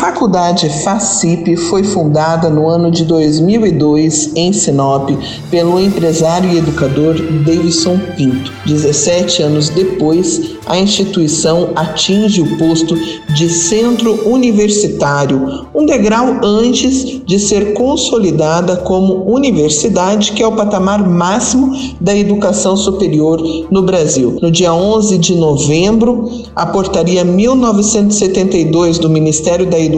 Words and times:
Faculdade 0.00 0.66
FACIP 0.82 1.56
foi 1.56 1.84
fundada 1.84 2.48
no 2.48 2.66
ano 2.66 2.90
de 2.90 3.04
2002 3.04 4.32
em 4.34 4.50
Sinop 4.50 5.10
pelo 5.50 5.78
empresário 5.78 6.50
e 6.50 6.56
educador 6.56 7.16
Davidson 7.44 7.98
Pinto. 8.16 8.50
17 8.64 9.42
anos 9.42 9.68
depois, 9.68 10.52
a 10.66 10.78
instituição 10.78 11.70
atinge 11.76 12.40
o 12.40 12.56
posto 12.56 12.96
de 13.34 13.50
centro 13.50 14.26
universitário, 14.26 15.66
um 15.74 15.84
degrau 15.84 16.38
antes 16.42 17.20
de 17.26 17.38
ser 17.38 17.74
consolidada 17.74 18.76
como 18.78 19.30
universidade, 19.30 20.32
que 20.32 20.42
é 20.42 20.46
o 20.46 20.56
patamar 20.56 21.06
máximo 21.06 21.76
da 22.00 22.16
educação 22.16 22.74
superior 22.74 23.38
no 23.70 23.82
Brasil. 23.82 24.38
No 24.40 24.50
dia 24.50 24.72
11 24.72 25.18
de 25.18 25.34
novembro, 25.34 26.30
a 26.56 26.64
portaria 26.64 27.22
1972 27.22 28.98
do 28.98 29.10
Ministério 29.10 29.66
da 29.66 29.78
Educação 29.78 29.89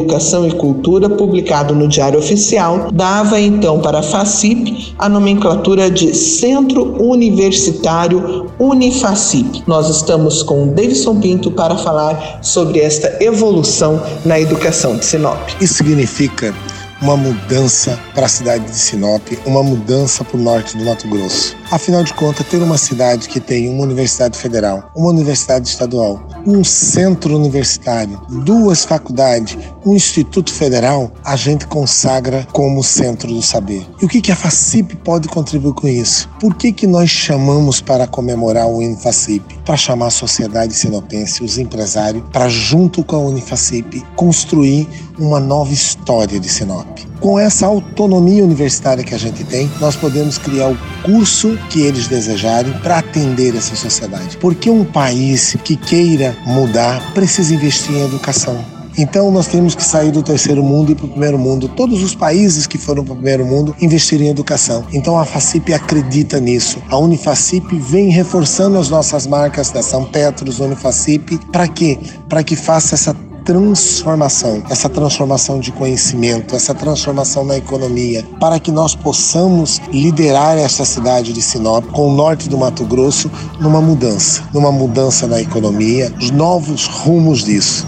e 0.47 0.53
Cultura, 0.53 1.09
publicado 1.09 1.75
no 1.75 1.87
Diário 1.87 2.19
Oficial, 2.19 2.89
dava 2.93 3.41
então 3.41 3.81
para 3.81 4.01
a 4.01 4.03
FACIP 4.03 4.95
a 4.99 5.09
nomenclatura 5.09 5.91
de 5.91 6.15
Centro 6.15 7.03
Universitário 7.03 8.47
Unifacip. 8.59 9.63
Nós 9.67 9.89
estamos 9.89 10.43
com 10.43 10.69
Davidson 10.69 11.21
Pinto 11.21 11.51
para 11.51 11.77
falar 11.77 12.41
sobre 12.43 12.81
esta 12.81 13.23
evolução 13.23 14.01
na 14.25 14.41
educação 14.41 14.97
de 14.97 15.05
Sinop. 15.05 15.39
Isso 15.61 15.75
significa 15.75 16.55
uma 17.03 17.17
mudança 17.17 17.99
para 18.15 18.27
a 18.27 18.29
cidade 18.29 18.65
de 18.65 18.77
Sinop, 18.77 19.27
uma 19.45 19.61
mudança 19.61 20.23
para 20.23 20.37
o 20.37 20.41
norte 20.41 20.77
do 20.77 20.85
Mato 20.85 21.09
Grosso. 21.09 21.57
Afinal 21.69 22.05
de 22.05 22.15
contas, 22.15 22.47
ter 22.47 22.63
uma 22.63 22.79
cidade 22.79 23.29
que 23.29 23.41
tem 23.41 23.69
uma 23.69 23.83
universidade 23.83 24.39
federal, 24.39 24.89
uma 24.95 25.09
universidade 25.09 25.69
estadual, 25.69 26.23
um 26.47 26.63
centro 26.63 27.37
universitário, 27.37 28.21
duas 28.45 28.85
faculdades, 28.85 29.59
um 29.85 29.97
instituto 29.97 30.53
federal, 30.53 31.11
a 31.25 31.35
gente 31.35 31.67
consagra 31.67 32.47
como 32.53 32.85
centro 32.85 33.35
do 33.35 33.43
saber. 33.43 33.85
E 34.01 34.05
o 34.05 34.09
que, 34.09 34.21
que 34.21 34.31
a 34.31 34.37
FACIP 34.37 34.95
pode 34.97 35.27
contribuir 35.27 35.75
com 35.75 35.89
isso? 35.89 36.29
Por 36.39 36.55
que, 36.55 36.73
que 36.73 36.87
nós 36.87 37.11
chamamos 37.11 37.81
para 37.81 38.07
comemorar 38.07 38.69
o 38.69 38.77
Unifacip? 38.77 39.43
Para 39.65 39.77
chamar 39.77 40.07
a 40.07 40.11
sociedade 40.11 40.73
sinopense, 40.73 41.43
os 41.43 41.59
empresários, 41.59 42.23
para 42.33 42.49
junto 42.49 43.03
com 43.03 43.17
a 43.17 43.21
Unifacip 43.21 44.05
construir 44.15 44.89
uma 45.19 45.41
nova 45.41 45.73
história 45.73 46.39
de 46.39 46.49
Sinop. 46.49 46.92
Com 47.21 47.39
essa 47.39 47.67
autonomia 47.67 48.45
universitária 48.45 49.05
que 49.05 49.15
a 49.15 49.19
gente 49.19 49.45
tem, 49.45 49.71
nós 49.81 49.95
podemos 49.95 50.39
criar 50.39 50.69
o 50.69 50.79
curso 51.05 51.59
que 51.71 51.83
eles 51.83 52.09
desejarem 52.09 52.73
para 52.81 52.99
atender 52.99 53.55
essa 53.55 53.77
sociedade. 53.77 54.37
Porque 54.39 54.69
um 54.69 54.85
país 54.85 55.57
que 55.65 55.77
queira 55.77 56.37
mudar 56.45 57.13
precisa 57.15 57.55
investir 57.55 57.95
em 57.95 58.05
educação. 58.05 58.65
Então 58.99 59.31
nós 59.31 59.47
temos 59.47 59.75
que 59.75 59.83
sair 59.83 60.11
do 60.11 60.23
terceiro 60.23 60.63
mundo 60.63 60.93
e 60.93 60.95
para 60.95 61.07
o 61.07 61.09
primeiro 61.09 61.39
mundo. 61.39 61.69
Todos 61.69 62.03
os 62.03 62.15
países 62.15 62.67
que 62.67 62.77
foram 62.77 63.05
para 63.05 63.13
o 63.13 63.17
primeiro 63.17 63.47
mundo 63.47 63.75
investirem 63.81 64.27
em 64.27 64.31
educação. 64.31 64.85
Então 64.93 65.19
a 65.19 65.25
FACIP 65.25 65.73
acredita 65.73 66.39
nisso. 66.39 66.79
A 66.89 66.99
Unifacip 66.99 67.75
vem 67.79 68.11
reforçando 68.11 68.79
as 68.79 68.91
nossas 68.91 69.27
marcas 69.27 69.71
da 69.71 69.83
São 69.83 70.05
Petros, 70.05 70.61
Unifacip, 70.61 71.39
para 71.51 71.67
quê? 71.69 71.99
Para 72.29 72.43
que 72.43 72.55
faça 72.55 72.95
essa 72.95 73.17
transformação, 73.45 74.63
essa 74.71 74.89
transformação 74.89 75.61
de 75.61 75.73
conhecimento, 75.73 76.55
essa 76.55 76.75
transformação 76.75 77.45
na 77.45 77.57
economia, 77.57 78.25
para 78.39 78.59
que 78.59 78.71
nós 78.71 78.95
possamos 78.95 79.81
liderar 79.93 80.57
essa 80.57 80.85
cidade 80.85 81.33
de 81.33 81.43
Sinop 81.43 81.85
com 81.87 82.09
o 82.09 82.15
norte 82.15 82.49
do 82.49 82.57
Mato 82.57 82.85
Grosso 82.85 83.31
numa 83.61 83.81
mudança, 83.81 84.43
numa 84.53 84.73
mudança 84.73 85.27
na 85.27 85.41
economia, 85.41 86.13
os 86.19 86.31
novos 86.31 86.87
rumos 86.87 87.45
disso. 87.45 87.87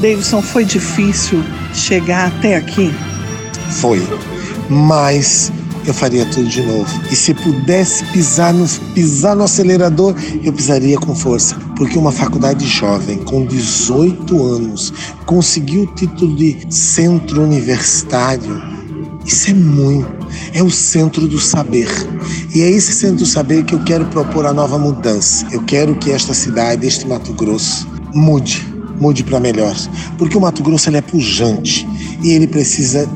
Davidson, 0.00 0.42
foi 0.42 0.64
difícil 0.64 1.42
chegar 1.72 2.28
até 2.28 2.56
aqui? 2.56 2.94
Foi, 3.70 4.06
mas 4.68 5.50
eu 5.86 5.94
faria 5.94 6.26
tudo 6.26 6.48
de 6.48 6.62
novo. 6.62 6.86
E 7.10 7.16
se 7.16 7.32
pudesse 7.32 8.04
pisar 8.06 8.52
no, 8.52 8.66
pisar 8.94 9.36
no 9.36 9.44
acelerador, 9.44 10.14
eu 10.42 10.52
pisaria 10.52 10.98
com 10.98 11.14
força. 11.14 11.56
Porque 11.76 11.98
uma 11.98 12.12
faculdade 12.12 12.66
jovem, 12.66 13.18
com 13.18 13.46
18 13.46 14.44
anos, 14.44 14.92
conseguiu 15.24 15.84
o 15.84 15.86
título 15.94 16.34
de 16.34 16.66
centro 16.68 17.42
universitário, 17.42 18.76
isso 19.26 19.50
é 19.50 19.54
muito. 19.54 20.26
É 20.52 20.62
o 20.62 20.70
centro 20.70 21.26
do 21.26 21.40
saber. 21.40 21.88
E 22.54 22.62
é 22.62 22.70
esse 22.70 22.92
centro 22.92 23.18
do 23.18 23.26
saber 23.26 23.64
que 23.64 23.74
eu 23.74 23.82
quero 23.82 24.06
propor 24.06 24.46
a 24.46 24.52
nova 24.52 24.78
mudança. 24.78 25.46
Eu 25.50 25.62
quero 25.64 25.96
que 25.96 26.12
esta 26.12 26.32
cidade, 26.32 26.86
este 26.86 27.06
Mato 27.06 27.32
Grosso, 27.32 27.88
mude. 28.14 28.66
Mude 29.00 29.24
para 29.24 29.40
melhor. 29.40 29.74
Porque 30.16 30.38
o 30.38 30.40
Mato 30.40 30.62
Grosso 30.62 30.88
ele 30.88 30.98
é 30.98 31.02
pujante 31.02 31.86
e 32.22 32.30
ele 32.30 32.46
precisa 32.46 33.08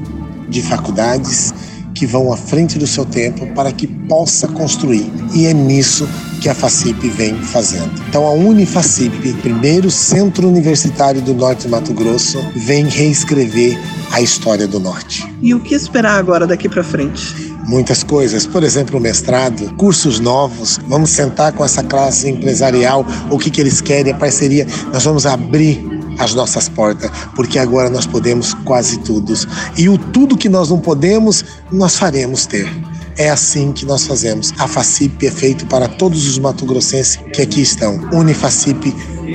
de 0.49 0.61
faculdades, 0.61 1.55
que 2.01 2.07
vão 2.07 2.33
à 2.33 2.37
frente 2.37 2.79
do 2.79 2.87
seu 2.87 3.05
tempo 3.05 3.47
para 3.49 3.71
que 3.71 3.87
possa 3.87 4.49
construir. 4.49 5.13
E 5.35 5.45
é 5.45 5.53
nisso 5.53 6.09
que 6.41 6.49
a 6.49 6.55
FACIP 6.55 7.11
vem 7.11 7.35
fazendo. 7.43 7.93
Então 8.09 8.25
a 8.27 8.31
Unifacip, 8.31 9.35
primeiro 9.43 9.91
centro 9.91 10.49
universitário 10.49 11.21
do 11.21 11.35
Norte 11.35 11.65
de 11.65 11.69
Mato 11.69 11.93
Grosso, 11.93 12.43
vem 12.57 12.87
reescrever 12.87 13.79
a 14.13 14.23
história 14.23 14.67
do 14.67 14.81
Norte. 14.81 15.31
E 15.43 15.53
o 15.53 15.61
que 15.61 15.75
esperar 15.75 16.19
agora 16.19 16.47
daqui 16.47 16.71
para 16.71 16.83
frente? 16.83 17.51
muitas 17.69 18.03
coisas, 18.03 18.47
por 18.47 18.65
exemplo, 18.65 18.99
o 18.99 19.01
mestrado, 19.01 19.73
cursos 19.77 20.19
novos, 20.19 20.81
vamos 20.89 21.11
sentar 21.11 21.53
com 21.53 21.65
essa 21.65 21.85
classe 21.85 22.29
empresarial, 22.29 23.07
o 23.31 23.39
que, 23.39 23.49
que 23.49 23.61
eles 23.61 23.81
querem, 23.81 24.13
a 24.13 24.17
parceria, 24.17 24.67
nós 24.93 25.05
vamos 25.05 25.25
abrir 25.25 26.00
as 26.19 26.35
nossas 26.35 26.69
portas, 26.69 27.11
porque 27.35 27.59
agora 27.59 27.91
nós 27.91 28.07
podemos 28.07 28.55
quase 28.65 28.99
tudo. 29.01 29.33
E 29.77 29.89
o 29.89 29.97
tudo 29.97 30.37
que 30.37 30.49
nós 30.49 30.71
não 30.71 30.79
podemos, 30.79 31.45
nós 31.71 31.97
faremos 31.97 32.47
ter. 32.47 32.69
É 33.17 33.29
assim 33.29 33.73
que 33.73 33.85
nós 33.85 34.07
fazemos. 34.07 34.53
A 34.59 34.67
FACIP 34.67 35.27
é 35.27 35.31
feito 35.31 35.67
para 35.67 35.87
todos 35.89 36.27
os 36.27 36.39
matogrossenses 36.39 37.17
que 37.35 37.43
aqui 37.43 37.61
estão. 37.61 38.01
Unifacip 38.13 38.95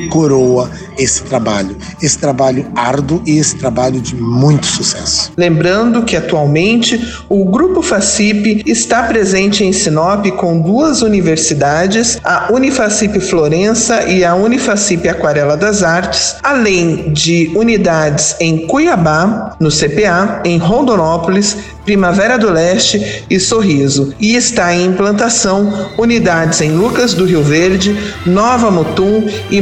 coroa 0.09 0.69
esse 0.97 1.23
trabalho, 1.23 1.75
esse 2.01 2.17
trabalho 2.17 2.67
árduo 2.75 3.21
e 3.25 3.37
esse 3.37 3.55
trabalho 3.55 3.99
de 3.99 4.15
muito 4.15 4.65
sucesso. 4.65 5.31
Lembrando 5.37 6.03
que 6.03 6.15
atualmente 6.15 6.99
o 7.29 7.45
Grupo 7.45 7.81
FACIP 7.81 8.63
está 8.65 9.03
presente 9.03 9.63
em 9.63 9.73
Sinop 9.73 10.25
com 10.37 10.59
duas 10.59 11.01
universidades, 11.01 12.19
a 12.23 12.51
Unifacip 12.51 13.19
Florença 13.19 14.03
e 14.03 14.23
a 14.23 14.35
Unifacip 14.35 15.07
Aquarela 15.07 15.57
das 15.57 15.83
Artes, 15.83 16.35
além 16.43 17.11
de 17.13 17.51
unidades 17.55 18.35
em 18.39 18.67
Cuiabá, 18.67 19.55
no 19.59 19.69
CPA, 19.69 20.41
em 20.45 20.57
Rondonópolis, 20.57 21.57
Primavera 21.85 22.37
do 22.37 22.49
Leste 22.49 23.23
e 23.29 23.39
Sorriso. 23.39 24.13
E 24.19 24.35
está 24.35 24.73
em 24.73 24.87
implantação 24.87 25.91
unidades 25.97 26.59
em 26.61 26.71
Lucas 26.71 27.13
do 27.13 27.25
Rio 27.25 27.43
Verde, 27.43 27.95
Nova 28.25 28.71
Mutum 28.71 29.27
e 29.51 29.61